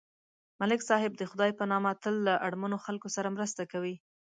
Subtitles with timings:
[0.59, 3.95] ملک صاحب د خدای په نامه تل له اړمنو خلکو سره مرسته کوي.